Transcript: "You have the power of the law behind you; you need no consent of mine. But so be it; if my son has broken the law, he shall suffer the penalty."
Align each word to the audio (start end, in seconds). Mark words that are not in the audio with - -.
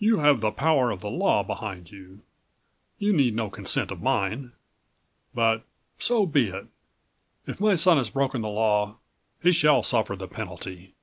"You 0.00 0.18
have 0.18 0.40
the 0.40 0.50
power 0.50 0.90
of 0.90 0.98
the 1.00 1.08
law 1.12 1.44
behind 1.44 1.92
you; 1.92 2.22
you 2.98 3.12
need 3.12 3.36
no 3.36 3.48
consent 3.48 3.92
of 3.92 4.02
mine. 4.02 4.50
But 5.32 5.62
so 5.96 6.26
be 6.26 6.48
it; 6.48 6.66
if 7.46 7.60
my 7.60 7.76
son 7.76 7.96
has 7.96 8.10
broken 8.10 8.42
the 8.42 8.48
law, 8.48 8.96
he 9.40 9.52
shall 9.52 9.84
suffer 9.84 10.16
the 10.16 10.26
penalty." 10.26 10.94